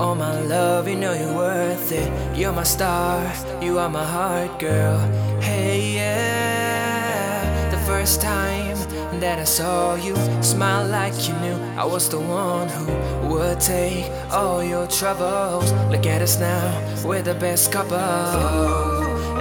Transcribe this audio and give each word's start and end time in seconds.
all 0.00 0.14
my 0.14 0.40
love, 0.42 0.88
you 0.88 0.94
know 0.94 1.12
you're 1.12 1.34
worth 1.34 1.92
it. 1.92 2.08
You're 2.36 2.52
my 2.52 2.62
star, 2.62 3.20
you 3.60 3.78
are 3.78 3.88
my 3.88 4.04
heart, 4.04 4.58
girl. 4.60 4.98
Hey, 5.40 5.94
yeah. 5.96 7.70
The 7.70 7.78
first 7.78 8.20
time 8.20 8.76
that 9.20 9.38
I 9.38 9.44
saw 9.44 9.96
you 9.96 10.14
smile 10.42 10.86
like 10.86 11.14
you 11.26 11.34
knew 11.34 11.56
I 11.76 11.84
was 11.84 12.08
the 12.08 12.20
one 12.20 12.68
who 12.68 12.86
would 13.28 13.60
take 13.60 14.10
all 14.30 14.62
your 14.62 14.86
troubles. 14.86 15.72
Look 15.90 16.06
at 16.06 16.22
us 16.22 16.38
now, 16.38 16.70
we're 17.04 17.22
the 17.22 17.34
best 17.34 17.72
couple. 17.72 17.96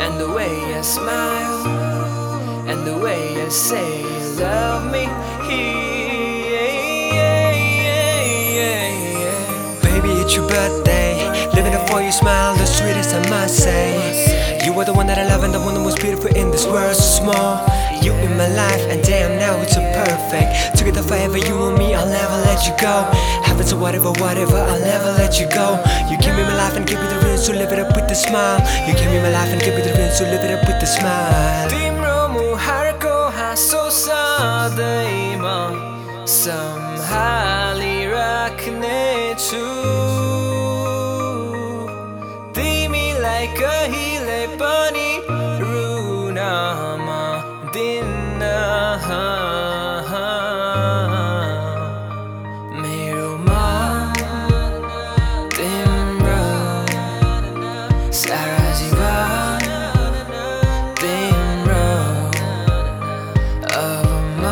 And 0.02 0.20
the 0.20 0.32
way 0.32 0.52
you 0.76 0.84
smile, 0.84 1.68
and 2.68 2.85
the 2.85 2.98
way 2.98 3.35
you 3.35 3.49
say 3.52 4.02
you 4.02 4.40
love 4.40 4.91
me. 4.91 5.04
Yeah, 5.49 5.87
your 10.38 10.48
birthday. 10.48 11.18
Living 11.58 11.73
up 11.73 11.90
for 11.90 12.02
your 12.02 12.12
smile, 12.12 12.55
the 12.55 12.66
sweetest 12.66 13.14
I 13.16 13.27
must 13.30 13.58
say. 13.58 14.62
You 14.63 14.72
were 14.73 14.86
the 14.86 14.94
one 14.94 15.08
that 15.08 15.18
I 15.18 15.26
love 15.26 15.44
and 15.44 15.54
the 15.54 15.60
one 15.60 15.73
that 15.73 15.84
was 15.84 15.96
beautiful 15.96 16.30
in 16.30 16.52
this 16.52 16.66
world 16.66 16.96
so 16.96 17.23
small. 17.23 17.66
You 18.04 18.13
in 18.26 18.38
my 18.38 18.48
life 18.48 18.84
and 18.91 19.02
damn 19.04 19.40
now 19.40 19.58
it's 19.63 19.73
so 19.73 19.82
perfect. 19.98 20.77
Together 20.77 21.02
forever, 21.02 21.38
you 21.38 21.55
and 21.68 21.77
me, 21.77 21.96
I'll 21.96 22.05
never 22.05 22.38
let 22.46 22.68
you 22.68 22.73
go. 22.77 23.10
Heaven 23.48 23.66
to 23.68 23.76
whatever, 23.76 24.12
whatever, 24.23 24.58
I'll 24.58 24.80
never 24.80 25.12
let 25.18 25.40
you 25.40 25.48
go. 25.50 25.82
You 26.10 26.18
give 26.22 26.36
me 26.38 26.44
my 26.44 26.55
life 26.55 26.76
and 26.77 26.85
give 26.85 26.99
me 27.02 27.08
the 27.08 27.18
reason, 27.26 27.40
so 27.46 27.54
live 27.54 27.72
it 27.74 27.80
up 27.80 27.96
with 27.96 28.12
a 28.12 28.16
smile. 28.16 28.62
You 28.88 28.94
give 28.94 29.10
me 29.10 29.20
my 29.20 29.32
life 29.32 29.49
and 29.49 29.62
give 29.62 29.74
me 29.76 29.82
the 29.82 29.94
reason, 29.98 30.13
so 30.13 30.24
live 30.29 30.44
it 30.46 30.51
up 30.54 30.62
with 30.68 30.84
a 30.84 30.85
smile. 30.85 31.70
뒷몸으로 31.70 32.55
하려고 32.55 33.07
하소서다 33.34 34.77
임원 35.04 35.98
Somehow 36.27 37.82
이라크네 37.82 39.35
주 39.38 40.16
तिमीलाई 43.27 43.47
कहिले 43.59 44.41
पनि 44.55 45.09
run 45.59 46.39
म 47.03 47.07
दिन्न 47.75 48.41
मेरो 52.81 53.31
मन 53.48 54.87
तिम्रो 55.57 56.45
सारा 58.21 58.63
जीवन 58.79 59.67
तिम्रो 61.01 61.89
अब 63.81 64.07
म 64.39 64.45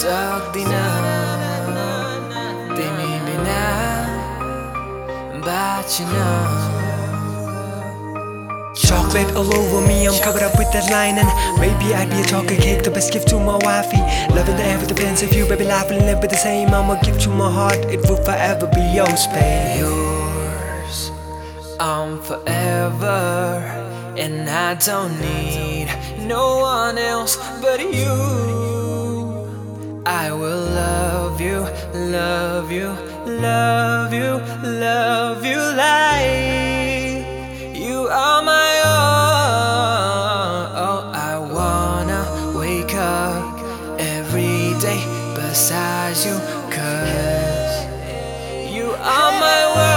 सक्दिन। 0.00 0.74
तिमी 2.74 3.12
बिना 3.28 3.62
बाँच्न। 5.46 6.61
All 9.12 9.54
over 9.54 9.86
me, 9.86 10.08
I'm 10.08 10.18
covered 10.22 10.42
up 10.42 10.56
with 10.56 10.72
that 10.72 10.90
line 10.90 11.18
And 11.18 11.28
maybe 11.60 11.92
I'd 11.92 12.08
be 12.08 12.22
a 12.22 12.24
chocolate 12.24 12.60
cake, 12.60 12.82
the 12.82 12.90
best 12.90 13.12
gift 13.12 13.28
to 13.28 13.38
my 13.38 13.58
wifey. 13.60 13.98
Loving 14.34 14.56
the 14.56 14.64
air 14.64 14.78
with 14.78 14.88
the 14.88 14.94
fence 14.94 15.22
of 15.22 15.34
you, 15.34 15.44
baby, 15.46 15.64
life 15.64 15.90
will 15.90 16.00
never 16.00 16.22
be 16.22 16.28
the 16.28 16.36
same. 16.36 16.68
I'ma 16.68 16.98
give 17.02 17.20
you 17.20 17.30
my 17.30 17.52
heart, 17.52 17.76
it 17.92 18.00
will 18.08 18.16
forever 18.24 18.66
be 18.68 18.80
yours, 18.80 19.26
babe. 19.26 19.80
Yours. 19.80 21.10
I'm 21.78 22.22
forever, 22.22 23.60
and 24.16 24.48
I 24.48 24.76
don't 24.76 25.20
need 25.20 25.88
no 26.26 26.60
one 26.60 26.96
else 26.96 27.36
but 27.60 27.80
you. 27.80 28.16
I 30.06 30.32
will 30.32 30.64
love 30.72 31.38
you, 31.38 31.68
love 31.92 32.72
you, 32.72 32.88
love 33.26 34.14
you, 34.14 34.40
love 34.62 35.44
you 35.44 35.58
like 35.58 36.01
besides 45.62 46.26
you 46.26 46.36
Cause 46.74 47.76
you 48.74 48.86
are 49.14 49.32
my 49.42 49.62
world. 49.74 49.92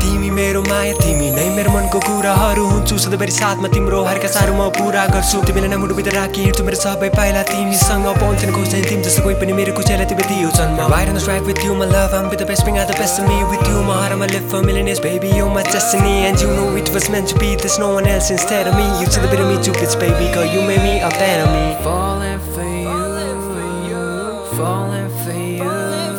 तिमी 0.00 0.30
मेरो 0.30 0.60
माया 0.62 0.94
तिमी 1.02 1.28
नै 1.36 1.46
मेरो 1.56 1.70
मनको 1.74 1.98
कुराहरू 2.06 2.64
हुन्छु। 2.68 2.94
सधैँभरि 3.04 3.32
साथमा 3.38 3.68
तिम्रो 3.74 3.98
हरका 4.08 4.28
साह्रो 4.36 4.54
म 4.54 4.70
पुरा 4.78 5.02
गर्छु। 5.12 5.36
तिमीलाई 5.44 5.68
नै 5.68 5.78
मुटुभित्र 5.82 6.12
राखी 6.16 6.40
हिँड्छु 6.46 6.62
मेरो 6.64 6.78
सबै 6.84 7.08
पाइला 7.18 7.42
तिमीसँग 7.52 8.06
पाउँछन्। 8.22 8.52
खोज्दैन 8.56 8.82
तिमी 8.88 9.02
जस्तो 9.04 9.20
कोही 9.26 9.34
पनि 9.42 9.52
मेरो 9.60 9.72
कुचैलाई 9.76 10.06
तिमी 10.08 10.24
दियो 10.30 10.48
जन्म। 10.56 10.80
वाइर 10.92 11.08
नस 11.12 11.26
right 11.28 11.44
with 11.50 11.60
you 11.66 11.72
my 11.82 11.88
love 11.92 12.12
am 12.16 12.24
with 12.32 12.40
the 12.40 12.42
best 12.48 12.64
being 12.64 12.74
are 12.80 12.86
the 12.88 12.92
best 13.00 13.16
me 13.28 13.36
with 13.52 13.64
you 13.68 13.78
my 13.90 13.96
heart 14.00 14.12
my 14.22 14.28
life 14.34 14.44
for 14.52 14.60
millions 14.70 14.98
baby 15.04 15.30
you 15.38 15.46
my 15.52 15.64
destiny 15.68 16.14
and 16.30 16.38
you 16.46 16.48
know 16.56 16.64
it 16.80 16.88
was 16.96 17.04
meant 17.16 17.26
to 17.32 17.36
be 17.42 17.50
this 17.66 17.74
no 17.82 17.88
one 17.94 18.06
else 18.14 18.28
instead 18.38 18.64
of 18.72 18.74
me 18.80 18.86
you 19.02 19.06
सधैँभरि 19.10 19.44
me 19.50 19.56
to 19.66 19.72
kids 19.80 19.94
baby 20.04 20.26
girl 20.36 20.48
you 20.56 20.60
may 20.70 20.76
me 20.86 20.94
a 21.00 21.10
fan 21.18 21.38
of 21.44 21.50
me 21.56 21.64
fall 21.84 22.18
and 22.30 22.42
fame 22.56 22.81
Falling 24.56 25.08
for 25.24 25.32
you, 25.32 26.11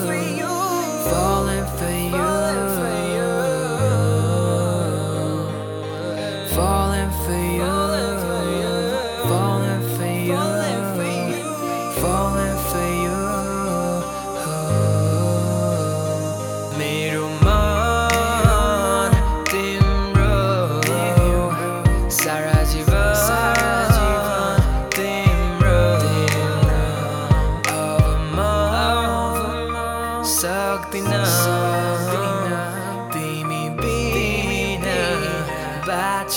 Sabi 30.94 31.10
na, 31.10 31.26
di 32.06 32.22
na, 32.46 32.62
di 33.10 33.42
mi 33.50 33.66
bina, 33.82 35.02
ba't 35.82 36.30